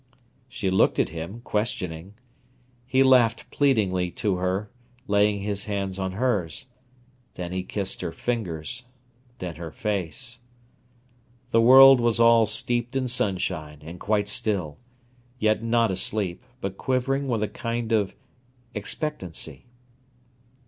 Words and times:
She 0.49 0.71
looked 0.71 0.97
at 0.97 1.09
him, 1.09 1.41
questioning. 1.41 2.15
He 2.87 3.03
laughed 3.03 3.51
pleadingly 3.51 4.09
to 4.13 4.37
her, 4.37 4.71
laying 5.05 5.43
his 5.43 5.65
hands 5.65 5.99
on 5.99 6.13
hers. 6.13 6.69
Then 7.35 7.51
he 7.51 7.61
kissed 7.61 8.01
her 8.01 8.11
fingers, 8.11 8.87
then 9.37 9.57
her 9.57 9.69
face. 9.69 10.39
The 11.51 11.61
world 11.61 11.99
was 11.99 12.19
all 12.19 12.47
steeped 12.47 12.95
in 12.95 13.07
sunshine, 13.07 13.83
and 13.83 13.99
quite 13.99 14.27
still, 14.27 14.79
yet 15.37 15.61
not 15.61 15.91
asleep, 15.91 16.43
but 16.61 16.79
quivering 16.79 17.27
with 17.27 17.43
a 17.43 17.47
kind 17.47 17.91
of 17.91 18.15
expectancy. 18.73 19.67